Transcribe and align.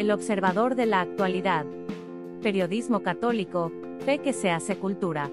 El 0.00 0.10
observador 0.12 0.76
de 0.76 0.86
la 0.86 1.02
actualidad. 1.02 1.66
Periodismo 2.42 3.02
católico, 3.02 3.70
fe 4.06 4.16
que 4.20 4.32
se 4.32 4.50
hace 4.50 4.76
cultura. 4.76 5.30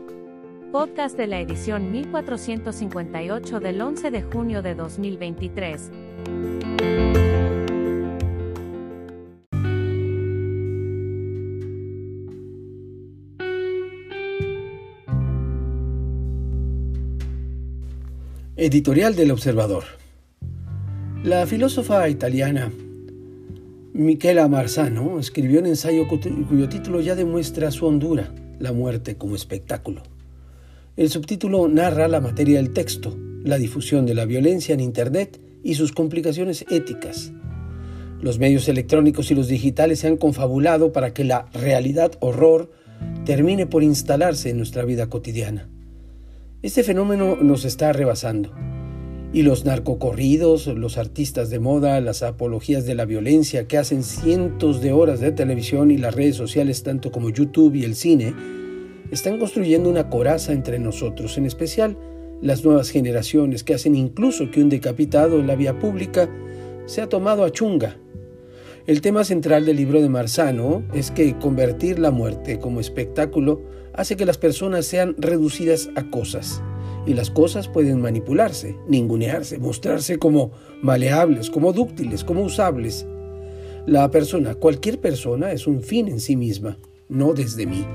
Podcast 0.73 1.15
de 1.15 1.25
la 1.25 1.39
edición 1.39 1.89
1458 1.93 3.61
del 3.61 3.79
11 3.79 4.11
de 4.11 4.21
junio 4.23 4.61
de 4.61 4.75
2023. 4.75 5.89
Editorial 18.57 19.15
del 19.15 19.31
Observador. 19.31 19.85
La 21.23 21.47
filósofa 21.47 22.09
italiana 22.09 22.69
Michela 23.97 24.47
Marzano 24.47 25.19
escribió 25.19 25.59
un 25.59 25.65
ensayo 25.65 26.07
cuyo 26.07 26.69
título 26.69 27.01
ya 27.01 27.15
demuestra 27.15 27.71
su 27.71 27.87
hondura, 27.87 28.31
la 28.59 28.71
muerte 28.71 29.15
como 29.15 29.35
espectáculo. 29.35 30.03
El 30.95 31.09
subtítulo 31.09 31.67
narra 31.67 32.07
la 32.07 32.21
materia 32.21 32.57
del 32.57 32.73
texto, 32.73 33.17
la 33.43 33.57
difusión 33.57 34.05
de 34.05 34.13
la 34.13 34.25
violencia 34.25 34.75
en 34.75 34.81
Internet 34.81 35.41
y 35.63 35.73
sus 35.73 35.93
complicaciones 35.93 36.63
éticas. 36.69 37.31
Los 38.21 38.37
medios 38.37 38.69
electrónicos 38.69 39.31
y 39.31 39.35
los 39.35 39.47
digitales 39.47 40.01
se 40.01 40.07
han 40.07 40.17
confabulado 40.17 40.91
para 40.91 41.11
que 41.15 41.23
la 41.23 41.47
realidad 41.51 42.11
horror 42.19 42.69
termine 43.25 43.65
por 43.65 43.81
instalarse 43.81 44.51
en 44.51 44.57
nuestra 44.57 44.85
vida 44.85 45.09
cotidiana. 45.09 45.69
Este 46.61 46.83
fenómeno 46.83 47.35
nos 47.37 47.65
está 47.65 47.93
rebasando. 47.93 48.53
Y 49.33 49.43
los 49.43 49.65
narcocorridos, 49.65 50.67
los 50.67 50.97
artistas 50.97 51.49
de 51.49 51.59
moda, 51.59 51.99
las 51.99 52.23
apologías 52.23 52.85
de 52.85 52.95
la 52.95 53.05
violencia 53.05 53.67
que 53.67 53.77
hacen 53.77 54.03
cientos 54.03 54.81
de 54.81 54.93
horas 54.93 55.19
de 55.19 55.31
televisión 55.31 55.91
y 55.91 55.97
las 55.97 56.15
redes 56.15 56.35
sociales, 56.35 56.83
tanto 56.83 57.11
como 57.11 57.29
YouTube 57.29 57.75
y 57.75 57.83
el 57.83 57.95
cine, 57.95 58.33
están 59.11 59.37
construyendo 59.37 59.89
una 59.89 60.09
coraza 60.09 60.53
entre 60.53 60.79
nosotros, 60.79 61.37
en 61.37 61.45
especial 61.45 61.97
las 62.41 62.63
nuevas 62.63 62.89
generaciones 62.89 63.63
que 63.63 63.73
hacen 63.73 63.95
incluso 63.95 64.51
que 64.51 64.61
un 64.61 64.69
decapitado 64.69 65.39
en 65.39 65.47
la 65.47 65.55
vía 65.55 65.77
pública 65.79 66.29
sea 66.85 67.07
tomado 67.09 67.43
a 67.43 67.51
chunga. 67.51 67.97
El 68.85 69.01
tema 69.01 69.25
central 69.25 69.65
del 69.65 69.75
libro 69.75 70.01
de 70.01 70.07
Marzano 70.07 70.83
es 70.93 71.11
que 71.11 71.37
convertir 71.37 71.99
la 71.99 72.11
muerte 72.11 72.59
como 72.59 72.79
espectáculo 72.79 73.61
hace 73.93 74.15
que 74.15 74.25
las 74.25 74.37
personas 74.37 74.85
sean 74.85 75.15
reducidas 75.17 75.89
a 75.95 76.09
cosas. 76.09 76.61
Y 77.07 77.13
las 77.13 77.31
cosas 77.31 77.67
pueden 77.67 78.01
manipularse, 78.01 78.75
ningunearse, 78.87 79.57
mostrarse 79.57 80.19
como 80.19 80.51
maleables, 80.81 81.49
como 81.49 81.73
dúctiles, 81.73 82.23
como 82.23 82.43
usables. 82.43 83.07
La 83.85 84.11
persona, 84.11 84.55
cualquier 84.55 84.99
persona, 84.99 85.53
es 85.53 85.65
un 85.65 85.81
fin 85.81 86.09
en 86.09 86.19
sí 86.19 86.35
misma, 86.35 86.77
no 87.07 87.33
desde 87.33 87.65
mí. 87.65 87.85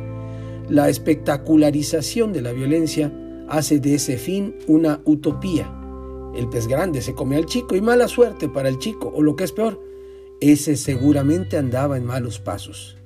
La 0.70 0.88
espectacularización 0.88 2.32
de 2.32 2.40
la 2.40 2.52
violencia 2.52 3.12
hace 3.48 3.78
de 3.78 3.96
ese 3.96 4.16
fin 4.16 4.56
una 4.66 5.02
utopía. 5.04 5.70
El 6.34 6.48
pez 6.48 6.66
grande 6.66 7.02
se 7.02 7.12
come 7.12 7.36
al 7.36 7.44
chico 7.44 7.76
y 7.76 7.82
mala 7.82 8.08
suerte 8.08 8.48
para 8.48 8.70
el 8.70 8.78
chico, 8.78 9.12
o 9.14 9.20
lo 9.20 9.36
que 9.36 9.44
es 9.44 9.52
peor, 9.52 9.78
ese 10.40 10.76
seguramente 10.76 11.58
andaba 11.58 11.98
en 11.98 12.06
malos 12.06 12.38
pasos. 12.38 12.96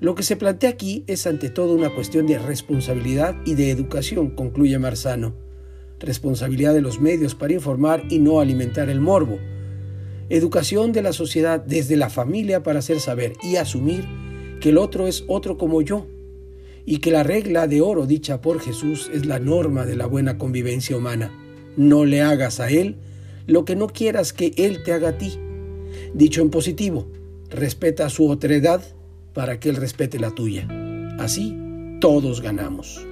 Lo 0.00 0.14
que 0.14 0.22
se 0.22 0.36
plantea 0.36 0.70
aquí 0.70 1.02
es 1.08 1.26
ante 1.26 1.50
todo 1.50 1.74
una 1.74 1.92
cuestión 1.92 2.28
de 2.28 2.38
responsabilidad 2.38 3.34
y 3.44 3.54
de 3.54 3.70
educación, 3.70 4.30
concluye 4.30 4.78
Marzano. 4.78 5.34
Responsabilidad 5.98 6.72
de 6.72 6.80
los 6.80 7.00
medios 7.00 7.34
para 7.34 7.54
informar 7.54 8.04
y 8.08 8.20
no 8.20 8.38
alimentar 8.38 8.90
el 8.90 9.00
morbo. 9.00 9.40
Educación 10.28 10.92
de 10.92 11.02
la 11.02 11.12
sociedad 11.12 11.58
desde 11.58 11.96
la 11.96 12.10
familia 12.10 12.62
para 12.62 12.78
hacer 12.78 13.00
saber 13.00 13.32
y 13.42 13.56
asumir 13.56 14.04
que 14.60 14.68
el 14.68 14.78
otro 14.78 15.08
es 15.08 15.24
otro 15.26 15.58
como 15.58 15.82
yo 15.82 16.06
y 16.86 16.98
que 16.98 17.10
la 17.10 17.24
regla 17.24 17.66
de 17.66 17.80
oro 17.80 18.06
dicha 18.06 18.40
por 18.40 18.60
Jesús 18.60 19.10
es 19.12 19.26
la 19.26 19.40
norma 19.40 19.84
de 19.84 19.96
la 19.96 20.06
buena 20.06 20.38
convivencia 20.38 20.96
humana. 20.96 21.36
No 21.76 22.04
le 22.04 22.22
hagas 22.22 22.60
a 22.60 22.70
él 22.70 22.98
lo 23.48 23.64
que 23.64 23.74
no 23.74 23.88
quieras 23.88 24.32
que 24.32 24.52
él 24.58 24.84
te 24.84 24.92
haga 24.92 25.08
a 25.08 25.18
ti. 25.18 25.40
Dicho 26.14 26.40
en 26.40 26.50
positivo, 26.50 27.08
respeta 27.50 28.08
su 28.10 28.28
otredad 28.28 28.80
para 29.38 29.60
que 29.60 29.68
Él 29.68 29.76
respete 29.76 30.18
la 30.18 30.32
tuya. 30.32 30.66
Así 31.20 31.56
todos 32.00 32.40
ganamos. 32.40 33.06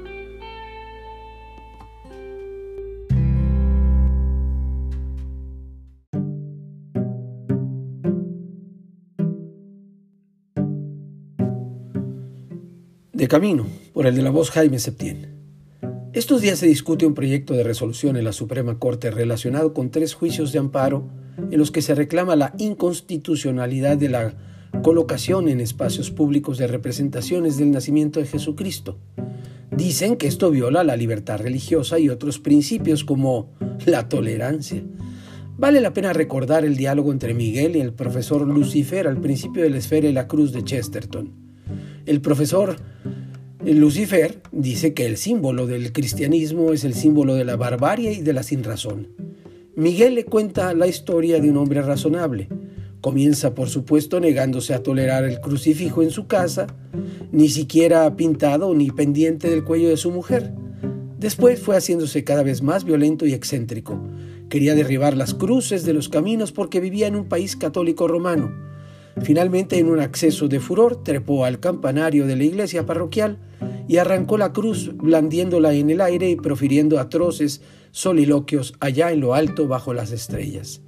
De 13.13 13.29
camino, 13.29 13.69
por 13.93 14.09
el 14.09 14.17
de 14.17 14.23
la 14.23 14.31
voz 14.31 14.51
Jaime 14.51 14.81
Septién. 14.81 15.29
Estos 16.13 16.41
días 16.41 16.59
se 16.59 16.67
discute 16.67 17.07
un 17.07 17.15
proyecto 17.15 17.55
de 17.55 17.63
resolución 17.63 18.17
en 18.17 18.25
la 18.25 18.33
Suprema 18.33 18.81
Corte 18.81 19.13
relacionado 19.13 19.73
con 19.73 19.93
tres 19.93 20.15
juicios 20.15 20.51
de 20.51 20.59
amparo 20.59 21.09
en 21.53 21.57
los 21.57 21.71
que 21.71 21.83
se 21.83 21.95
reclama 21.95 22.35
la 22.35 22.53
inconstitucionalidad 22.59 23.97
de 23.97 24.09
la 24.09 24.35
colocación 24.83 25.49
en 25.49 25.61
espacios 25.61 26.11
públicos 26.11 26.59
de 26.59 26.67
representaciones 26.67 27.57
del 27.57 27.71
nacimiento 27.71 28.21
de 28.21 28.27
Jesucristo. 28.27 28.99
Dicen 29.71 30.17
que 30.17 30.27
esto 30.27 30.51
viola 30.51 30.85
la 30.85 30.97
libertad 30.97 31.41
religiosa 31.41 31.99
y 31.99 32.09
otros 32.09 32.39
principios 32.39 33.05
como 33.05 33.51
la 33.85 34.09
tolerancia. 34.09 34.83
Vale 35.59 35.81
la 35.81 35.93
pena 35.93 36.13
recordar 36.13 36.65
el 36.65 36.77
diálogo 36.77 37.13
entre 37.13 37.35
Miguel 37.35 37.77
y 37.77 37.81
el 37.81 37.93
profesor 37.93 38.47
Lucifer 38.47 39.07
al 39.09 39.21
principio 39.21 39.63
de 39.63 39.71
la 39.71 39.79
esfera 39.79 40.09
y 40.09 40.13
la 40.13 40.29
cruz 40.29 40.53
de 40.53 40.63
Chesterton. 40.63 41.33
El 42.05 42.21
profesor 42.21 42.77
Lucifer 43.65 44.41
dice 44.53 44.95
que 44.95 45.07
el 45.07 45.17
símbolo 45.17 45.67
del 45.67 45.93
cristianismo 45.93 46.73
es 46.73 46.85
el 46.85 46.95
símbolo 46.95 47.35
de 47.35 47.45
la 47.45 47.57
barbarie 47.57 48.13
y 48.13 48.21
de 48.21 48.33
la 48.33 48.43
sinrazón. 48.43 49.09
Miguel 49.75 50.15
le 50.15 50.25
cuenta 50.25 50.73
la 50.73 50.87
historia 50.87 51.41
de 51.41 51.51
un 51.51 51.57
hombre 51.57 51.83
razonable, 51.83 52.49
Comienza, 53.07 53.55
por 53.55 53.69
supuesto, 53.69 54.19
negándose 54.19 54.75
a 54.75 54.83
tolerar 54.83 55.23
el 55.23 55.41
crucifijo 55.41 56.03
en 56.03 56.11
su 56.11 56.27
casa, 56.27 56.67
ni 57.31 57.49
siquiera 57.49 58.17
pintado 58.17 58.75
ni 58.75 58.91
pendiente 58.91 59.49
del 59.49 59.63
cuello 59.63 59.89
de 59.89 59.97
su 59.97 60.11
mujer. 60.11 60.53
Después 61.17 61.61
fue 61.61 61.77
haciéndose 61.77 62.25
cada 62.25 62.43
vez 62.43 62.63
más 62.63 62.83
violento 62.83 63.25
y 63.25 63.33
excéntrico. 63.33 64.03
Quería 64.49 64.75
derribar 64.75 65.17
las 65.17 65.35
cruces 65.35 65.85
de 65.85 65.93
los 65.93 66.09
caminos 66.09 66.51
porque 66.51 66.81
vivía 66.81 67.07
en 67.07 67.15
un 67.15 67.29
país 67.29 67.55
católico 67.55 68.09
romano. 68.09 68.53
Finalmente, 69.23 69.79
en 69.79 69.87
un 69.87 70.01
acceso 70.01 70.49
de 70.49 70.59
furor, 70.59 71.05
trepó 71.05 71.45
al 71.45 71.61
campanario 71.61 72.27
de 72.27 72.35
la 72.35 72.43
iglesia 72.43 72.87
parroquial 72.87 73.39
y 73.87 73.99
arrancó 73.99 74.37
la 74.37 74.53
cruz, 74.53 74.91
blandiéndola 74.97 75.73
en 75.75 75.91
el 75.91 76.01
aire 76.01 76.29
y 76.29 76.35
profiriendo 76.35 76.99
atroces 76.99 77.61
soliloquios 77.93 78.75
allá 78.81 79.13
en 79.13 79.21
lo 79.21 79.35
alto 79.35 79.69
bajo 79.69 79.95
las 79.95 80.11
estrellas. 80.11 80.83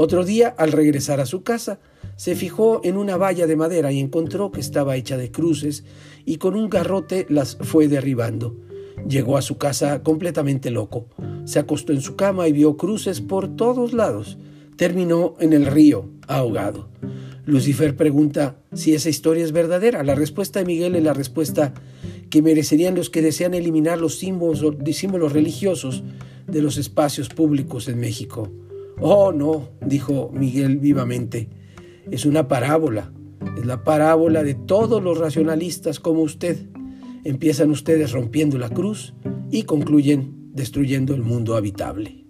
Otro 0.00 0.24
día, 0.24 0.54
al 0.56 0.70
regresar 0.70 1.18
a 1.18 1.26
su 1.26 1.42
casa, 1.42 1.80
se 2.14 2.36
fijó 2.36 2.80
en 2.84 2.96
una 2.96 3.16
valla 3.16 3.48
de 3.48 3.56
madera 3.56 3.90
y 3.90 3.98
encontró 3.98 4.52
que 4.52 4.60
estaba 4.60 4.94
hecha 4.94 5.16
de 5.16 5.32
cruces 5.32 5.82
y 6.24 6.36
con 6.36 6.54
un 6.54 6.70
garrote 6.70 7.26
las 7.28 7.56
fue 7.62 7.88
derribando. 7.88 8.54
Llegó 9.08 9.36
a 9.36 9.42
su 9.42 9.58
casa 9.58 10.04
completamente 10.04 10.70
loco. 10.70 11.08
Se 11.46 11.58
acostó 11.58 11.92
en 11.92 12.00
su 12.00 12.14
cama 12.14 12.46
y 12.46 12.52
vio 12.52 12.76
cruces 12.76 13.20
por 13.20 13.56
todos 13.56 13.92
lados. 13.92 14.38
Terminó 14.76 15.34
en 15.40 15.52
el 15.52 15.66
río, 15.66 16.08
ahogado. 16.28 16.90
Lucifer 17.44 17.96
pregunta 17.96 18.56
si 18.72 18.94
esa 18.94 19.08
historia 19.08 19.42
es 19.42 19.50
verdadera. 19.50 20.04
La 20.04 20.14
respuesta 20.14 20.60
de 20.60 20.66
Miguel 20.66 20.94
es 20.94 21.02
la 21.02 21.12
respuesta 21.12 21.74
que 22.30 22.40
merecerían 22.40 22.94
los 22.94 23.10
que 23.10 23.20
desean 23.20 23.52
eliminar 23.52 23.98
los 23.98 24.16
símbolos, 24.16 24.76
símbolos 24.92 25.32
religiosos 25.32 26.04
de 26.46 26.62
los 26.62 26.78
espacios 26.78 27.30
públicos 27.30 27.88
en 27.88 27.98
México. 27.98 28.48
Oh, 29.00 29.32
no, 29.32 29.68
dijo 29.80 30.30
Miguel 30.34 30.78
vivamente, 30.78 31.48
es 32.10 32.26
una 32.26 32.48
parábola, 32.48 33.12
es 33.56 33.64
la 33.64 33.84
parábola 33.84 34.42
de 34.42 34.54
todos 34.54 35.02
los 35.02 35.18
racionalistas 35.18 36.00
como 36.00 36.22
usted. 36.22 36.66
Empiezan 37.22 37.70
ustedes 37.70 38.10
rompiendo 38.10 38.58
la 38.58 38.70
cruz 38.70 39.14
y 39.50 39.62
concluyen 39.62 40.50
destruyendo 40.52 41.14
el 41.14 41.22
mundo 41.22 41.56
habitable. 41.56 42.24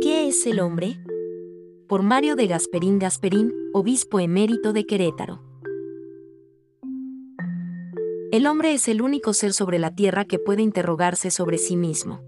¿Qué 0.00 0.28
es 0.28 0.46
el 0.46 0.60
hombre? 0.60 0.98
Por 1.88 2.02
Mario 2.02 2.36
de 2.36 2.46
Gasperín 2.46 2.98
Gasperín, 2.98 3.54
obispo 3.72 4.20
emérito 4.20 4.74
de 4.74 4.84
Querétaro. 4.84 5.42
El 8.30 8.46
hombre 8.46 8.74
es 8.74 8.88
el 8.88 9.00
único 9.00 9.32
ser 9.32 9.54
sobre 9.54 9.78
la 9.78 9.94
tierra 9.94 10.26
que 10.26 10.38
puede 10.38 10.60
interrogarse 10.60 11.30
sobre 11.30 11.56
sí 11.56 11.76
mismo. 11.76 12.20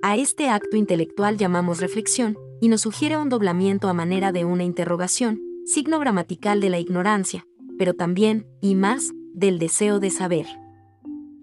A 0.00 0.16
este 0.16 0.48
acto 0.48 0.76
intelectual 0.76 1.36
llamamos 1.36 1.80
reflexión, 1.80 2.38
y 2.60 2.68
nos 2.68 2.82
sugiere 2.82 3.16
un 3.16 3.28
doblamiento 3.28 3.88
a 3.88 3.94
manera 3.94 4.30
de 4.30 4.44
una 4.44 4.62
interrogación, 4.62 5.40
signo 5.64 5.98
gramatical 5.98 6.60
de 6.60 6.70
la 6.70 6.78
ignorancia, 6.78 7.44
pero 7.78 7.94
también, 7.94 8.46
y 8.60 8.76
más, 8.76 9.10
del 9.34 9.58
deseo 9.58 9.98
de 9.98 10.10
saber. 10.10 10.46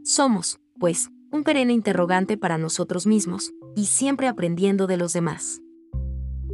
Somos, 0.03 0.61
pues, 0.79 1.09
un 1.31 1.43
perenne 1.43 1.73
interrogante 1.73 2.37
para 2.37 2.57
nosotros 2.57 3.05
mismos, 3.05 3.53
y 3.75 3.87
siempre 3.87 4.27
aprendiendo 4.27 4.87
de 4.87 4.95
los 4.95 5.11
demás. 5.11 5.61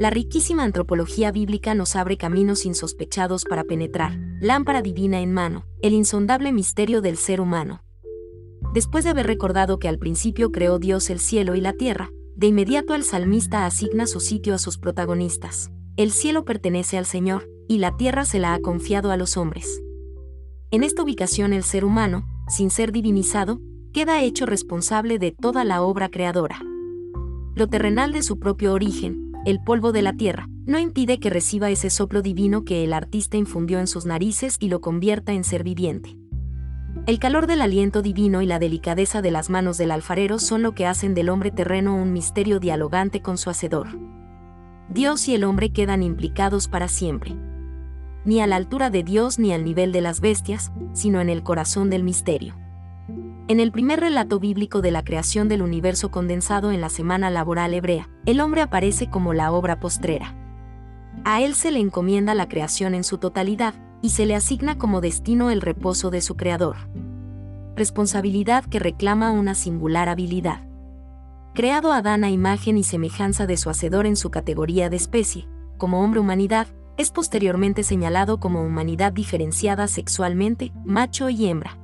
La 0.02 0.10
riquísima 0.10 0.64
antropología 0.64 1.32
bíblica 1.32 1.76
nos 1.76 1.96
abre 1.96 2.18
caminos 2.18 2.66
insospechados 2.66 3.46
para 3.46 3.64
penetrar, 3.66 4.18
lámpara 4.40 4.82
divina 4.82 5.22
en 5.22 5.32
mano, 5.32 5.68
el 5.84 5.94
insondable 5.94 6.52
misterio 6.52 7.02
del 7.02 7.18
ser 7.18 7.40
humano. 7.40 7.84
Después 8.74 9.04
de 9.04 9.12
haber 9.12 9.28
recordado 9.28 9.78
que 9.78 9.88
al 9.88 10.00
principio 10.00 10.52
creó 10.52 10.80
Dios 10.80 11.12
el 11.12 11.20
cielo 11.20 11.54
y 11.54 11.62
la 11.62 11.74
tierra, 11.74 12.10
de 12.36 12.48
inmediato 12.48 12.96
el 12.96 13.04
salmista 13.04 13.68
asigna 13.68 14.08
su 14.08 14.20
sitio 14.22 14.56
a 14.56 14.58
sus 14.58 14.80
protagonistas. 14.80 15.70
El 15.98 16.10
cielo 16.10 16.46
pertenece 16.46 16.98
al 16.98 17.06
Señor, 17.06 17.48
y 17.68 17.78
la 17.78 17.96
tierra 17.96 18.26
se 18.26 18.40
la 18.40 18.56
ha 18.56 18.60
confiado 18.60 19.12
a 19.12 19.18
los 19.18 19.38
hombres. 19.38 19.84
En 20.72 20.84
esta 20.84 21.04
ubicación 21.04 21.54
el 21.54 21.62
ser 21.62 21.86
humano, 21.86 22.26
sin 22.48 22.72
ser 22.72 22.92
divinizado, 22.92 23.62
queda 23.94 24.24
hecho 24.24 24.48
responsable 24.48 25.20
de 25.20 25.32
toda 25.32 25.64
la 25.64 25.84
obra 25.84 26.10
creadora. 26.10 26.60
Lo 27.54 27.68
terrenal 27.68 28.14
de 28.14 28.24
su 28.24 28.40
propio 28.40 28.74
origen, 28.74 29.31
el 29.46 29.60
polvo 29.60 29.92
de 29.92 30.02
la 30.02 30.14
tierra, 30.14 30.48
no 30.66 30.78
impide 30.78 31.20
que 31.20 31.30
reciba 31.30 31.70
ese 31.70 31.90
soplo 31.90 32.22
divino 32.22 32.64
que 32.64 32.84
el 32.84 32.94
artista 32.94 33.38
infundió 33.38 33.80
en 33.80 33.88
sus 33.88 34.06
narices 34.06 34.58
y 34.60 34.70
lo 34.70 34.82
convierta 34.82 35.34
en 35.34 35.44
ser 35.44 35.64
viviente. 35.64 36.16
El 37.08 37.18
calor 37.18 37.48
del 37.48 37.62
aliento 37.62 38.04
divino 38.04 38.42
y 38.44 38.46
la 38.46 38.60
delicadeza 38.60 39.22
de 39.24 39.32
las 39.32 39.50
manos 39.50 39.78
del 39.78 39.92
alfarero 39.92 40.38
son 40.38 40.62
lo 40.62 40.76
que 40.76 40.86
hacen 40.86 41.16
del 41.16 41.30
hombre 41.30 41.50
terreno 41.50 41.96
un 41.96 42.14
misterio 42.14 42.60
dialogante 42.60 43.22
con 43.22 43.38
su 43.38 43.50
hacedor. 43.50 43.88
Dios 44.90 45.28
y 45.28 45.34
el 45.34 45.44
hombre 45.44 45.72
quedan 45.72 46.04
implicados 46.04 46.68
para 46.68 46.88
siempre. 46.88 47.36
Ni 48.24 48.42
a 48.42 48.48
la 48.48 48.58
altura 48.58 48.92
de 48.92 49.04
Dios 49.04 49.40
ni 49.40 49.52
al 49.54 49.66
nivel 49.66 49.92
de 49.92 50.02
las 50.02 50.22
bestias, 50.22 50.72
sino 50.94 51.22
en 51.22 51.30
el 51.30 51.42
corazón 51.42 51.90
del 51.90 52.04
misterio. 52.04 52.56
En 53.52 53.60
el 53.60 53.74
primer 53.74 54.00
relato 54.00 54.40
bíblico 54.40 54.82
de 54.82 54.92
la 54.92 55.04
creación 55.04 55.50
del 55.50 55.62
universo 55.62 56.10
condensado 56.10 56.72
en 56.72 56.80
la 56.80 56.88
semana 56.88 57.30
laboral 57.30 57.74
hebrea, 57.74 58.08
el 58.26 58.40
hombre 58.40 58.62
aparece 58.62 59.10
como 59.10 59.34
la 59.34 59.52
obra 59.52 59.78
postrera. 59.78 60.34
A 61.26 61.42
él 61.42 61.54
se 61.54 61.70
le 61.70 61.80
encomienda 61.80 62.34
la 62.34 62.48
creación 62.48 62.96
en 62.96 63.04
su 63.04 63.18
totalidad, 63.18 63.74
y 64.02 64.12
se 64.12 64.26
le 64.26 64.36
asigna 64.36 64.78
como 64.78 65.02
destino 65.02 65.52
el 65.52 65.60
reposo 65.60 66.12
de 66.12 66.22
su 66.22 66.38
Creador. 66.38 66.78
Responsabilidad 67.76 68.64
que 68.64 68.80
reclama 68.80 69.32
una 69.32 69.54
singular 69.54 70.08
habilidad. 70.08 70.66
Creado 71.54 71.92
Adán 71.92 72.24
a 72.24 72.30
imagen 72.30 72.78
y 72.78 72.86
semejanza 72.86 73.48
de 73.48 73.58
su 73.58 73.70
Hacedor 73.70 74.06
en 74.06 74.16
su 74.16 74.32
categoría 74.32 74.90
de 74.90 74.96
especie, 74.96 75.50
como 75.78 76.02
hombre-humanidad, 76.02 76.68
es 76.96 77.12
posteriormente 77.12 77.84
señalado 77.84 78.40
como 78.40 78.64
humanidad 78.64 79.12
diferenciada 79.12 79.90
sexualmente, 79.90 80.72
macho 80.86 81.30
y 81.30 81.48
hembra. 81.48 81.78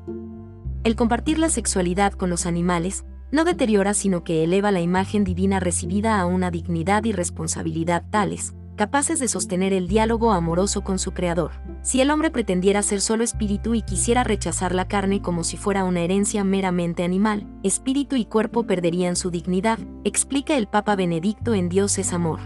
El 0.83 0.95
compartir 0.95 1.37
la 1.39 1.49
sexualidad 1.49 2.13
con 2.13 2.29
los 2.29 2.45
animales 2.45 3.05
no 3.31 3.43
deteriora 3.43 3.93
sino 3.93 4.23
que 4.23 4.43
eleva 4.43 4.71
la 4.71 4.79
imagen 4.79 5.23
divina 5.23 5.59
recibida 5.59 6.19
a 6.19 6.25
una 6.25 6.49
dignidad 6.49 7.03
y 7.03 7.11
responsabilidad 7.11 8.05
tales, 8.09 8.53
capaces 8.77 9.19
de 9.19 9.27
sostener 9.27 9.73
el 9.73 9.87
diálogo 9.87 10.31
amoroso 10.31 10.81
con 10.83 10.97
su 10.99 11.11
Creador. 11.11 11.51
Si 11.81 11.99
el 11.99 12.09
hombre 12.09 12.31
pretendiera 12.31 12.83
ser 12.83 13.01
solo 13.01 13.23
espíritu 13.23 13.75
y 13.75 13.81
quisiera 13.81 14.23
rechazar 14.23 14.73
la 14.73 14.87
carne 14.87 15.21
como 15.21 15.43
si 15.43 15.57
fuera 15.57 15.83
una 15.83 16.01
herencia 16.01 16.43
meramente 16.43 17.03
animal, 17.03 17.47
espíritu 17.63 18.15
y 18.15 18.25
cuerpo 18.25 18.65
perderían 18.65 19.15
su 19.15 19.29
dignidad, 19.29 19.79
explica 20.03 20.55
el 20.55 20.67
Papa 20.67 20.95
Benedicto 20.95 21.53
en 21.53 21.69
Dios 21.69 21.97
es 21.97 22.13
amor. 22.13 22.39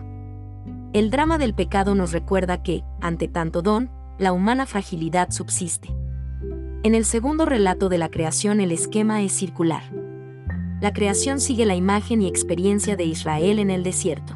El 0.94 1.12
drama 1.12 1.38
del 1.38 1.54
pecado 1.54 1.96
nos 1.96 2.12
recuerda 2.12 2.64
que, 2.64 2.84
ante 3.02 3.28
tanto 3.28 3.62
don, 3.62 3.92
la 4.18 4.34
humana 4.34 4.66
fragilidad 4.66 5.32
subsiste. 5.32 6.01
En 6.84 6.96
el 6.96 7.06
segundo 7.06 7.46
relato 7.46 7.90
de 7.90 8.00
la 8.00 8.10
creación 8.10 8.60
el 8.60 8.72
esquema 8.72 9.22
es 9.22 9.34
circular. 9.34 9.84
La 10.82 10.92
creación 10.92 11.40
sigue 11.40 11.68
la 11.68 11.76
imagen 11.76 12.24
y 12.24 12.28
experiencia 12.28 12.96
de 12.96 13.04
Israel 13.04 13.60
en 13.60 13.70
el 13.70 13.84
desierto. 13.84 14.36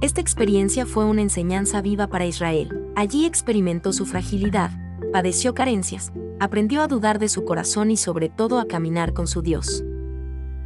Esta 0.00 0.20
experiencia 0.20 0.84
fue 0.84 1.04
una 1.04 1.22
enseñanza 1.22 1.80
viva 1.80 2.08
para 2.08 2.26
Israel. 2.26 2.90
Allí 2.96 3.24
experimentó 3.24 3.92
su 3.92 4.04
fragilidad, 4.04 4.72
padeció 5.12 5.54
carencias, 5.54 6.12
aprendió 6.40 6.82
a 6.82 6.88
dudar 6.88 7.20
de 7.20 7.28
su 7.28 7.44
corazón 7.44 7.92
y 7.92 7.96
sobre 7.96 8.28
todo 8.28 8.58
a 8.58 8.66
caminar 8.66 9.12
con 9.12 9.28
su 9.28 9.40
Dios. 9.40 9.84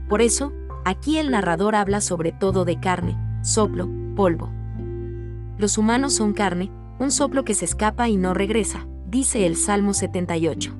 Por 0.08 0.23
eso, 0.23 0.55
aquí 0.87 1.19
el 1.19 1.31
narrador 1.31 1.75
habla 1.75 2.00
sobre 2.00 2.32
todo 2.32 2.64
de 2.64 2.81
carne, 2.81 3.14
soplo, 3.43 3.91
polvo. 4.17 4.50
Los 5.58 5.76
humanos 5.76 6.14
son 6.14 6.32
carne, 6.32 6.73
un 6.99 7.11
soplo 7.11 7.44
que 7.44 7.52
se 7.52 7.67
escapa 7.67 8.08
y 8.08 8.17
no 8.17 8.32
regresa, 8.32 8.87
dice 9.08 9.46
el 9.46 9.56
Salmo 9.56 9.94
78. 9.94 10.76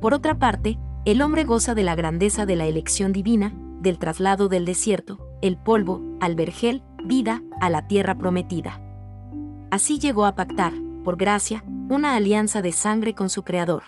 Por 0.00 0.14
otra 0.14 0.38
parte, 0.38 0.78
el 1.04 1.20
hombre 1.22 1.44
goza 1.44 1.74
de 1.74 1.82
la 1.82 1.96
grandeza 1.96 2.46
de 2.46 2.56
la 2.56 2.66
elección 2.66 3.12
divina, 3.12 3.52
del 3.80 3.98
traslado 3.98 4.48
del 4.48 4.64
desierto, 4.64 5.18
el 5.42 5.56
polvo, 5.56 6.00
al 6.20 6.36
vergel, 6.36 6.82
vida, 7.04 7.42
a 7.60 7.68
la 7.68 7.88
tierra 7.88 8.16
prometida. 8.16 8.80
Así 9.70 9.98
llegó 9.98 10.24
a 10.24 10.36
pactar, 10.36 10.72
por 11.02 11.16
gracia, 11.16 11.64
una 11.88 12.14
alianza 12.14 12.62
de 12.62 12.70
sangre 12.70 13.14
con 13.14 13.28
su 13.28 13.42
Creador. 13.42 13.82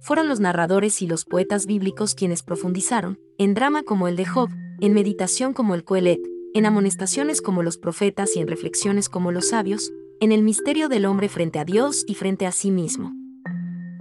Fueron 0.00 0.28
los 0.28 0.40
narradores 0.40 1.00
y 1.00 1.06
los 1.06 1.24
poetas 1.24 1.66
bíblicos 1.66 2.14
quienes 2.14 2.42
profundizaron, 2.42 3.18
en 3.38 3.54
drama 3.54 3.82
como 3.82 4.06
el 4.06 4.16
de 4.16 4.26
Job, 4.26 4.50
en 4.80 4.92
meditación 4.92 5.54
como 5.54 5.74
el 5.74 5.84
Coelet, 5.84 6.20
en 6.52 6.66
amonestaciones 6.66 7.40
como 7.40 7.62
los 7.62 7.78
profetas 7.78 8.36
y 8.36 8.40
en 8.40 8.48
reflexiones 8.48 9.08
como 9.08 9.32
los 9.32 9.48
sabios, 9.48 9.92
en 10.20 10.32
el 10.32 10.42
misterio 10.42 10.90
del 10.90 11.06
hombre 11.06 11.30
frente 11.30 11.58
a 11.58 11.64
Dios 11.64 12.04
y 12.06 12.14
frente 12.14 12.46
a 12.46 12.52
sí 12.52 12.70
mismo. 12.70 13.12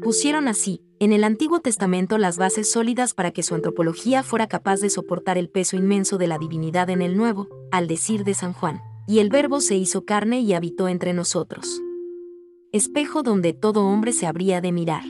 Pusieron 0.01 0.49
así, 0.49 0.81
en 0.99 1.13
el 1.13 1.23
Antiguo 1.23 1.61
Testamento 1.61 2.17
las 2.17 2.37
bases 2.37 2.69
sólidas 2.69 3.13
para 3.13 3.31
que 3.31 3.41
su 3.41 3.55
antropología 3.55 4.21
fuera 4.21 4.47
capaz 4.47 4.81
de 4.81 4.89
soportar 4.89 5.37
el 5.37 5.49
peso 5.49 5.77
inmenso 5.77 6.17
de 6.17 6.27
la 6.27 6.37
divinidad 6.37 6.89
en 6.89 7.01
el 7.01 7.15
Nuevo, 7.15 7.47
al 7.71 7.87
decir 7.87 8.25
de 8.25 8.33
San 8.33 8.51
Juan, 8.51 8.81
y 9.07 9.19
el 9.19 9.29
Verbo 9.29 9.61
se 9.61 9.75
hizo 9.75 10.03
carne 10.03 10.41
y 10.41 10.53
habitó 10.53 10.89
entre 10.89 11.13
nosotros. 11.13 11.81
Espejo 12.73 13.23
donde 13.23 13.53
todo 13.53 13.85
hombre 13.85 14.11
se 14.11 14.27
habría 14.27 14.59
de 14.59 14.73
mirar. 14.73 15.03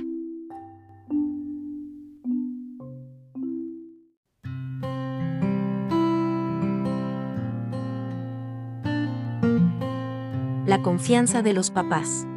La 10.70 10.84
confianza 10.84 11.42
de 11.42 11.54
los 11.54 11.72
papás. 11.72 12.28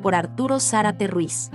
Por 0.00 0.14
Arturo 0.14 0.58
Zárate 0.58 1.06
Ruiz. 1.06 1.50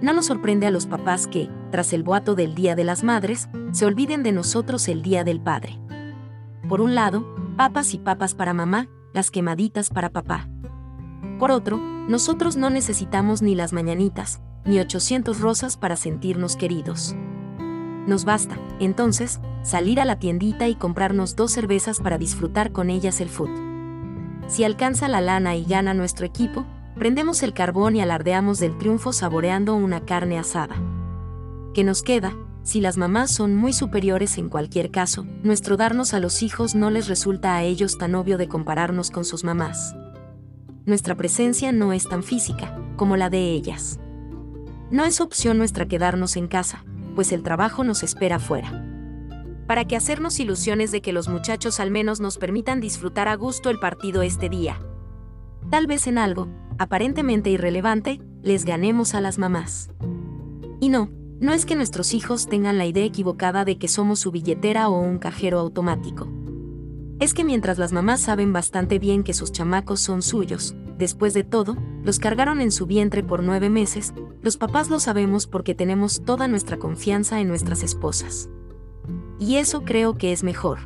No 0.00 0.12
nos 0.12 0.26
sorprende 0.26 0.68
a 0.68 0.70
los 0.70 0.86
papás 0.86 1.26
que, 1.26 1.50
tras 1.72 1.92
el 1.92 2.04
boato 2.04 2.36
del 2.36 2.54
Día 2.54 2.76
de 2.76 2.84
las 2.84 3.02
Madres, 3.02 3.48
se 3.72 3.84
olviden 3.84 4.22
de 4.22 4.30
nosotros 4.30 4.86
el 4.86 5.02
Día 5.02 5.24
del 5.24 5.40
Padre. 5.40 5.76
Por 6.68 6.80
un 6.80 6.94
lado, 6.94 7.26
papas 7.56 7.94
y 7.94 7.98
papas 7.98 8.36
para 8.36 8.54
mamá, 8.54 8.86
las 9.12 9.32
quemaditas 9.32 9.90
para 9.90 10.10
papá. 10.10 10.48
Por 11.40 11.50
otro, 11.50 11.78
nosotros 11.78 12.56
no 12.56 12.70
necesitamos 12.70 13.42
ni 13.42 13.56
las 13.56 13.72
mañanitas, 13.72 14.40
ni 14.64 14.78
800 14.78 15.40
rosas 15.40 15.76
para 15.76 15.96
sentirnos 15.96 16.54
queridos. 16.54 17.16
Nos 18.06 18.24
basta, 18.24 18.56
entonces, 18.78 19.40
salir 19.62 20.00
a 20.00 20.04
la 20.04 20.18
tiendita 20.18 20.68
y 20.68 20.74
comprarnos 20.74 21.36
dos 21.36 21.52
cervezas 21.52 22.00
para 22.00 22.18
disfrutar 22.18 22.72
con 22.72 22.90
ellas 22.90 23.20
el 23.20 23.28
foot. 23.28 23.50
Si 24.48 24.64
alcanza 24.64 25.08
la 25.08 25.20
lana 25.20 25.56
y 25.56 25.64
gana 25.64 25.94
nuestro 25.94 26.26
equipo, 26.26 26.66
Prendemos 27.00 27.42
el 27.42 27.54
carbón 27.54 27.96
y 27.96 28.02
alardeamos 28.02 28.58
del 28.58 28.76
triunfo 28.76 29.14
saboreando 29.14 29.74
una 29.74 30.04
carne 30.04 30.38
asada. 30.38 30.76
¿Qué 31.72 31.82
nos 31.82 32.02
queda? 32.02 32.36
Si 32.62 32.82
las 32.82 32.98
mamás 32.98 33.30
son 33.30 33.56
muy 33.56 33.72
superiores 33.72 34.36
en 34.36 34.50
cualquier 34.50 34.90
caso, 34.90 35.24
nuestro 35.42 35.78
darnos 35.78 36.12
a 36.12 36.20
los 36.20 36.42
hijos 36.42 36.74
no 36.74 36.90
les 36.90 37.08
resulta 37.08 37.56
a 37.56 37.62
ellos 37.62 37.96
tan 37.96 38.14
obvio 38.14 38.36
de 38.36 38.48
compararnos 38.48 39.10
con 39.10 39.24
sus 39.24 39.44
mamás. 39.44 39.96
Nuestra 40.84 41.14
presencia 41.14 41.72
no 41.72 41.94
es 41.94 42.06
tan 42.06 42.22
física 42.22 42.76
como 42.96 43.16
la 43.16 43.30
de 43.30 43.52
ellas. 43.52 43.98
No 44.90 45.06
es 45.06 45.22
opción 45.22 45.56
nuestra 45.56 45.88
quedarnos 45.88 46.36
en 46.36 46.48
casa, 46.48 46.84
pues 47.14 47.32
el 47.32 47.42
trabajo 47.42 47.82
nos 47.82 48.02
espera 48.02 48.36
afuera. 48.36 48.89
¿Para 49.70 49.84
qué 49.84 49.94
hacernos 49.94 50.40
ilusiones 50.40 50.90
de 50.90 51.00
que 51.00 51.12
los 51.12 51.28
muchachos 51.28 51.78
al 51.78 51.92
menos 51.92 52.18
nos 52.18 52.38
permitan 52.38 52.80
disfrutar 52.80 53.28
a 53.28 53.36
gusto 53.36 53.70
el 53.70 53.78
partido 53.78 54.22
este 54.22 54.48
día? 54.48 54.80
Tal 55.70 55.86
vez 55.86 56.08
en 56.08 56.18
algo, 56.18 56.48
aparentemente 56.76 57.50
irrelevante, 57.50 58.20
les 58.42 58.64
ganemos 58.64 59.14
a 59.14 59.20
las 59.20 59.38
mamás. 59.38 59.92
Y 60.80 60.88
no, 60.88 61.08
no 61.38 61.52
es 61.52 61.66
que 61.66 61.76
nuestros 61.76 62.14
hijos 62.14 62.48
tengan 62.48 62.78
la 62.78 62.86
idea 62.86 63.04
equivocada 63.04 63.64
de 63.64 63.78
que 63.78 63.86
somos 63.86 64.18
su 64.18 64.32
billetera 64.32 64.88
o 64.88 65.00
un 65.00 65.18
cajero 65.18 65.60
automático. 65.60 66.28
Es 67.20 67.32
que 67.32 67.44
mientras 67.44 67.78
las 67.78 67.92
mamás 67.92 68.22
saben 68.22 68.52
bastante 68.52 68.98
bien 68.98 69.22
que 69.22 69.34
sus 69.34 69.52
chamacos 69.52 70.00
son 70.00 70.22
suyos, 70.22 70.74
después 70.98 71.32
de 71.32 71.44
todo, 71.44 71.76
los 72.02 72.18
cargaron 72.18 72.60
en 72.60 72.72
su 72.72 72.86
vientre 72.86 73.22
por 73.22 73.44
nueve 73.44 73.70
meses, 73.70 74.14
los 74.42 74.56
papás 74.56 74.90
lo 74.90 74.98
sabemos 74.98 75.46
porque 75.46 75.76
tenemos 75.76 76.24
toda 76.24 76.48
nuestra 76.48 76.76
confianza 76.76 77.40
en 77.40 77.46
nuestras 77.46 77.84
esposas. 77.84 78.50
Y 79.40 79.56
eso 79.56 79.84
creo 79.84 80.16
que 80.16 80.32
es 80.32 80.44
mejor. 80.44 80.78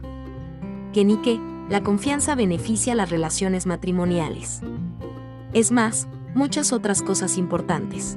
Que 0.92 1.04
ni 1.04 1.16
que, 1.16 1.40
la 1.68 1.82
confianza 1.82 2.34
beneficia 2.34 2.94
las 2.94 3.10
relaciones 3.10 3.66
matrimoniales. 3.66 4.60
Es 5.52 5.72
más, 5.72 6.06
muchas 6.34 6.72
otras 6.72 7.02
cosas 7.02 7.36
importantes. 7.36 8.16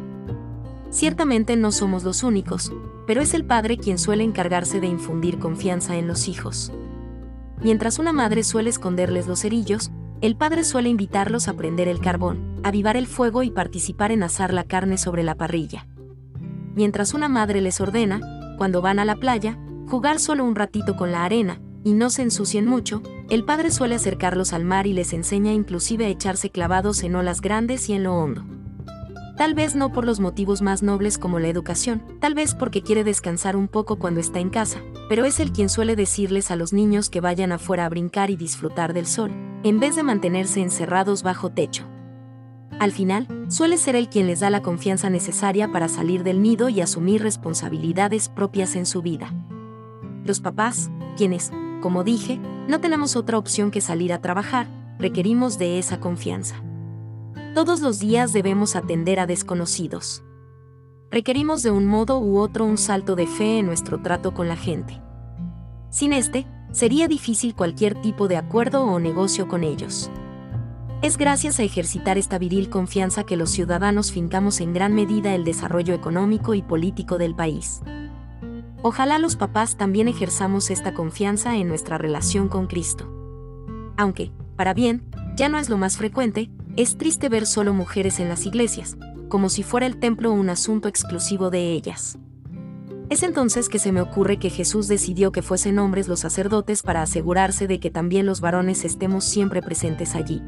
Ciertamente 0.91 1.56
no 1.56 1.72
somos 1.72 2.03
los 2.03 2.24
únicos, 2.24 2.72
pero 3.08 3.22
es 3.22 3.34
el 3.34 3.46
padre 3.46 3.77
quien 3.77 3.98
suele 3.98 4.24
encargarse 4.24 4.79
de 4.79 4.88
infundir 4.88 5.39
confianza 5.39 5.98
en 5.98 6.08
los 6.08 6.27
hijos. 6.27 6.72
Mientras 7.62 7.98
una 7.98 8.13
madre 8.13 8.44
suele 8.44 8.70
esconderles 8.70 9.27
los 9.27 9.41
cerillos, 9.41 9.91
el 10.22 10.36
padre 10.36 10.63
suele 10.63 10.89
invitarlos 10.89 11.48
a 11.48 11.53
prender 11.53 11.88
el 11.88 12.00
carbón, 12.00 12.60
avivar 12.63 12.96
el 12.96 13.08
fuego 13.08 13.44
y 13.44 13.50
participar 13.50 14.12
en 14.12 14.24
asar 14.24 14.53
la 14.53 14.63
carne 14.63 14.98
sobre 14.98 15.24
la 15.24 15.36
parrilla. 15.36 15.88
Mientras 16.75 17.13
una 17.13 17.27
madre 17.27 17.62
les 17.62 17.82
ordena, 17.82 18.20
cuando 18.58 18.82
van 18.82 19.00
a 19.00 19.06
la 19.06 19.15
playa, 19.15 19.58
jugar 19.88 20.20
solo 20.20 20.44
un 20.44 20.56
ratito 20.56 20.96
con 20.96 21.12
la 21.12 21.24
arena, 21.24 21.62
y 21.84 21.94
no 21.94 22.10
se 22.10 22.22
ensucien 22.22 22.65
mucho, 22.65 23.01
el 23.29 23.46
padre 23.46 23.72
suele 23.72 23.96
acercarlos 23.96 24.53
al 24.53 24.65
mar 24.65 24.88
y 24.88 24.94
les 24.94 25.13
enseña 25.13 25.53
inclusive 25.53 26.06
a 26.06 26.10
echarse 26.10 26.50
clavados 26.50 27.03
en 27.03 27.15
olas 27.15 27.41
grandes 27.41 27.89
y 27.89 27.94
en 27.94 28.03
lo 28.03 28.15
hondo. 28.15 28.44
Tal 29.38 29.53
vez 29.53 29.75
no 29.75 29.94
por 29.94 30.03
los 30.03 30.20
motivos 30.20 30.62
más 30.62 30.82
nobles 30.82 31.17
como 31.17 31.39
la 31.39 31.48
educación, 31.48 32.01
tal 32.20 32.34
vez 32.34 32.56
porque 32.56 32.82
quiere 32.82 33.03
descansar 33.03 33.56
un 33.56 33.67
poco 33.67 33.98
cuando 33.98 34.20
está 34.20 34.39
en 34.39 34.50
casa, 34.50 34.79
pero 35.10 35.25
es 35.25 35.39
el 35.39 35.51
quien 35.51 35.70
suele 35.70 35.96
decirles 35.96 36.50
a 36.50 36.56
los 36.56 36.74
niños 36.74 37.10
que 37.10 37.22
vayan 37.22 37.51
afuera 37.51 37.86
a 37.86 37.89
brincar 37.89 38.32
y 38.32 38.36
disfrutar 38.36 38.94
del 38.94 39.06
sol, 39.06 39.32
en 39.63 39.79
vez 39.79 39.96
de 39.96 40.03
mantenerse 40.03 40.62
encerrados 40.62 41.24
bajo 41.24 41.51
techo. 41.51 41.86
Al 42.79 42.91
final, 42.91 43.27
suele 43.48 43.77
ser 43.77 43.96
el 43.96 44.10
quien 44.10 44.27
les 44.27 44.39
da 44.39 44.50
la 44.50 44.62
confianza 44.62 45.10
necesaria 45.10 45.72
para 45.72 45.88
salir 45.88 46.24
del 46.24 46.41
nido 46.41 46.67
y 46.67 46.82
asumir 46.82 47.22
responsabilidades 47.22 48.29
propias 48.29 48.75
en 48.75 48.86
su 48.86 49.01
vida. 49.01 49.32
Los 50.27 50.41
papás, 50.41 50.91
quienes, 51.15 51.53
como 51.81 52.03
dije, 52.03 52.38
no 52.67 52.81
tenemos 52.81 53.15
otra 53.15 53.38
opción 53.38 53.72
que 53.72 53.79
salir 53.79 54.12
a 54.12 54.19
trabajar, 54.19 54.67
requerimos 55.00 55.57
de 55.57 55.79
esa 55.79 56.01
confianza. 56.01 56.62
Todos 57.55 57.79
los 57.79 58.00
días 58.00 58.34
debemos 58.34 58.75
atender 58.75 59.22
a 59.22 59.25
desconocidos. 59.25 60.25
Requerimos 61.10 61.63
de 61.63 61.72
un 61.72 61.86
modo 61.86 62.19
u 62.19 62.39
otro 62.39 62.65
un 62.65 62.77
salto 62.77 63.15
de 63.15 63.25
fe 63.25 63.60
en 63.60 63.67
nuestro 63.67 64.01
trato 64.01 64.34
con 64.34 64.50
la 64.50 64.57
gente. 64.57 65.01
Sin 65.91 66.12
este, 66.12 66.46
sería 66.74 67.07
difícil 67.07 67.55
cualquier 67.55 68.01
tipo 68.01 68.27
de 68.27 68.36
acuerdo 68.36 68.84
o 68.84 69.00
negocio 69.00 69.48
con 69.48 69.63
ellos. 69.63 70.12
Es 71.01 71.15
gracias 71.15 71.57
a 71.62 71.63
ejercitar 71.63 72.17
esta 72.17 72.38
viril 72.38 72.69
confianza 72.69 73.24
que 73.24 73.38
los 73.38 73.50
ciudadanos 73.51 74.12
fincamos 74.12 74.60
en 74.60 74.74
gran 74.74 74.93
medida 74.93 75.34
el 75.34 75.46
desarrollo 75.46 75.93
económico 75.93 76.53
y 76.53 76.63
político 76.63 77.17
del 77.17 77.34
país. 77.34 77.81
Ojalá 78.88 79.20
los 79.20 79.36
papás 79.36 79.75
también 79.75 80.08
ejerzamos 80.08 80.70
esta 80.70 80.94
confianza 80.94 81.58
en 81.58 81.67
nuestra 81.67 81.98
relación 81.98 82.48
con 82.48 82.67
Cristo. 82.67 83.12
Aunque, 83.98 84.32
para 84.56 84.74
bien, 84.74 85.03
ya 85.36 85.50
no 85.50 85.58
es 85.58 85.67
lo 85.67 85.77
más 85.77 85.98
frecuente, 85.98 86.50
es 86.77 86.98
triste 86.98 87.27
ver 87.27 87.46
solo 87.48 87.74
mujeres 87.74 88.22
en 88.22 88.29
las 88.29 88.46
iglesias, 88.46 88.96
como 89.27 89.50
si 89.50 89.62
fuera 89.62 89.88
el 89.88 90.00
templo 90.00 90.32
un 90.32 90.50
asunto 90.50 90.88
exclusivo 90.88 91.50
de 91.50 91.74
ellas. 91.74 92.17
Es 93.10 93.24
entonces 93.24 93.67
que 93.67 93.77
se 93.77 93.91
me 93.91 94.00
ocurre 94.00 94.39
que 94.39 94.50
Jesús 94.50 94.88
decidió 94.88 95.34
que 95.34 95.41
fuesen 95.41 95.79
hombres 95.79 96.08
los 96.08 96.22
sacerdotes 96.22 96.82
para 96.82 97.01
asegurarse 97.01 97.67
de 97.67 97.82
que 97.82 97.91
también 97.91 98.25
los 98.25 98.39
varones 98.39 98.86
estemos 98.86 99.25
siempre 99.25 99.62
presentes 99.62 100.15
allí. 100.15 100.41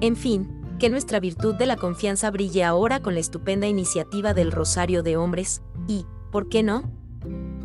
En 0.00 0.16
fin, 0.16 0.50
que 0.80 0.90
nuestra 0.90 1.20
virtud 1.20 1.54
de 1.54 1.66
la 1.66 1.76
confianza 1.76 2.32
brille 2.32 2.64
ahora 2.64 3.00
con 3.00 3.14
la 3.14 3.20
estupenda 3.20 3.68
iniciativa 3.68 4.34
del 4.34 4.50
Rosario 4.50 5.04
de 5.04 5.16
Hombres, 5.16 5.62
y, 5.86 6.04
¿por 6.32 6.48
qué 6.48 6.64
no? 6.64 7.03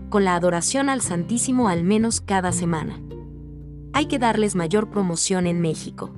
Con 0.09 0.25
la 0.25 0.35
adoración 0.35 0.89
al 0.89 1.01
Santísimo 1.01 1.69
al 1.69 1.83
menos 1.83 2.21
cada 2.21 2.51
semana. 2.51 2.99
Hay 3.93 4.07
que 4.07 4.19
darles 4.19 4.55
mayor 4.55 4.89
promoción 4.89 5.47
en 5.47 5.61
México 5.61 6.11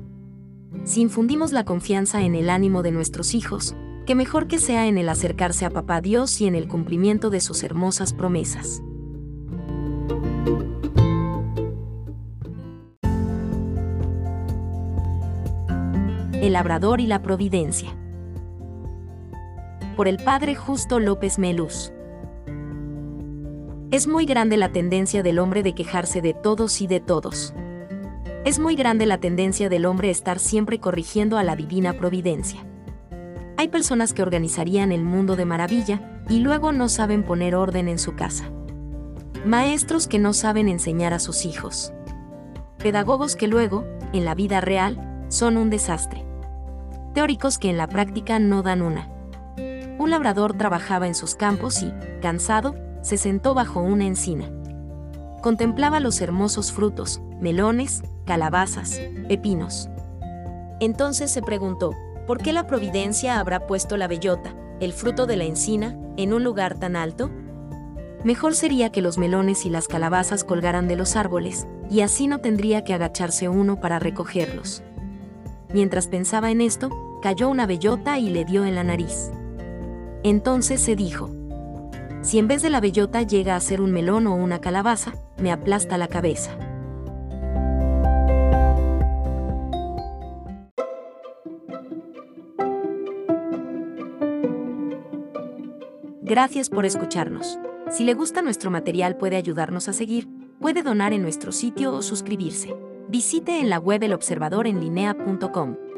si 0.84 1.02
infundimos 1.02 1.52
la 1.52 1.64
confianza 1.64 2.22
en 2.22 2.36
el 2.36 2.50
ánimo 2.50 2.82
de 2.82 2.92
nuestros 2.92 3.36
hijos, 3.36 3.76
que 4.06 4.16
mejor 4.16 4.48
que 4.48 4.58
sea 4.58 4.88
en 4.88 4.98
el 4.98 5.10
acercarse 5.10 5.66
a 5.66 5.70
Papá 5.70 6.02
Dios 6.02 6.42
y 6.42 6.48
en 6.48 6.56
el 6.56 6.68
cumplimiento 6.68 7.30
de 7.30 7.40
sus 7.40 7.64
hermosas 7.64 8.14
promesas. 8.14 8.82
El 16.34 16.54
labrador 16.54 17.00
y 17.00 17.08
la 17.08 17.22
providencia. 17.22 17.96
Por 19.96 20.08
el 20.08 20.18
padre 20.18 20.56
Justo 20.56 21.00
López 21.00 21.38
Melús. 21.38 21.94
Es 23.92 24.08
muy 24.08 24.26
grande 24.26 24.56
la 24.56 24.72
tendencia 24.72 25.22
del 25.22 25.38
hombre 25.38 25.64
de 25.64 25.76
quejarse 25.76 26.22
de 26.22 26.34
todos 26.34 26.80
y 26.80 26.88
de 26.88 27.02
todos. 27.02 27.54
Es 28.46 28.58
muy 28.58 28.78
grande 28.78 29.06
la 29.06 29.18
tendencia 29.18 29.68
del 29.68 29.86
hombre 29.86 30.10
estar 30.10 30.40
siempre 30.40 30.80
corrigiendo 30.80 31.38
a 31.38 31.44
la 31.44 31.58
divina 31.58 31.92
providencia. 31.92 32.66
Hay 33.58 33.68
personas 33.68 34.14
que 34.14 34.22
organizarían 34.22 34.94
el 34.94 35.04
mundo 35.04 35.36
de 35.36 35.44
maravilla 35.44 36.24
y 36.30 36.40
luego 36.40 36.72
no 36.72 36.88
saben 36.88 37.24
poner 37.24 37.54
orden 37.54 37.90
en 37.90 38.00
su 38.00 38.16
casa. 38.16 38.50
Maestros 39.46 40.08
que 40.08 40.20
no 40.20 40.32
saben 40.32 40.70
enseñar 40.70 41.14
a 41.14 41.20
sus 41.20 41.44
hijos. 41.46 41.92
Pedagogos 42.78 43.36
que 43.36 43.50
luego, 43.50 43.86
en 44.14 44.24
la 44.24 44.36
vida 44.36 44.62
real, 44.62 45.26
son 45.28 45.58
un 45.58 45.70
desastre. 45.70 46.26
Teóricos 47.14 47.58
que 47.58 47.70
en 47.70 47.76
la 47.76 47.88
práctica 47.88 48.40
no 48.40 48.64
dan 48.64 48.84
una. 48.84 49.10
Un 50.00 50.10
labrador 50.12 50.54
trabajaba 50.54 51.08
en 51.08 51.14
sus 51.14 51.36
campos 51.36 51.84
y, 51.84 51.92
cansado, 52.22 52.74
se 53.02 53.18
sentó 53.18 53.54
bajo 53.54 53.82
una 53.82 54.06
encina. 54.06 54.50
Contemplaba 55.42 56.00
los 56.00 56.22
hermosos 56.22 56.72
frutos, 56.72 57.22
melones, 57.40 58.04
calabazas, 58.26 59.02
pepinos. 59.28 59.90
Entonces 60.80 61.32
se 61.32 61.42
preguntó, 61.42 61.92
¿por 62.28 62.38
qué 62.38 62.54
la 62.54 62.68
providencia 62.68 63.40
habrá 63.40 63.66
puesto 63.68 63.98
la 63.98 64.08
bellota, 64.08 64.56
el 64.80 64.94
fruto 64.94 65.26
de 65.26 65.38
la 65.38 65.46
encina, 65.46 65.98
en 66.18 66.34
un 66.34 66.44
lugar 66.44 66.78
tan 66.78 66.96
alto? 66.96 67.32
Mejor 68.24 68.54
sería 68.54 68.92
que 68.92 69.02
los 69.02 69.18
melones 69.18 69.66
y 69.66 69.70
las 69.70 69.88
calabazas 69.88 70.44
colgaran 70.44 70.88
de 70.88 70.96
los 70.96 71.16
árboles, 71.16 71.68
y 71.90 72.02
así 72.02 72.28
no 72.28 72.40
tendría 72.40 72.84
que 72.84 72.94
agacharse 72.94 73.50
uno 73.50 73.80
para 73.80 73.98
recogerlos. 74.00 74.84
Mientras 75.74 76.08
pensaba 76.08 76.52
en 76.52 76.62
esto, 76.62 76.90
cayó 77.22 77.50
una 77.50 77.66
bellota 77.66 78.20
y 78.20 78.30
le 78.30 78.46
dio 78.46 78.66
en 78.66 78.76
la 78.76 78.84
nariz. 78.84 79.32
Entonces 80.24 80.82
se 80.82 80.96
dijo, 80.96 81.32
si 82.22 82.40
en 82.40 82.48
vez 82.48 82.62
de 82.62 82.70
la 82.70 82.80
bellota 82.80 83.22
llega 83.24 83.56
a 83.56 83.60
ser 83.60 83.82
un 83.82 83.92
melón 83.92 84.28
o 84.28 84.36
una 84.36 84.62
calabaza, 84.62 85.14
me 85.38 85.52
aplasta 85.52 85.98
la 85.98 86.08
cabeza. 86.08 86.52
Gracias 96.22 96.70
por 96.70 96.86
escucharnos. 96.86 97.60
Si 97.90 98.06
le 98.06 98.14
gusta 98.14 98.42
nuestro 98.42 98.72
material 98.72 99.18
puede 99.18 99.36
ayudarnos 99.36 99.90
a 99.90 99.94
seguir, 99.94 100.30
puede 100.62 100.82
donar 100.82 101.12
en 101.12 101.24
nuestro 101.24 101.52
sitio 101.52 101.94
o 101.94 102.02
suscribirse. 102.02 102.74
Visite 103.10 103.60
en 103.60 103.70
la 103.70 103.80
web 103.80 104.02
elobservadorenlinea.com. 104.02 105.91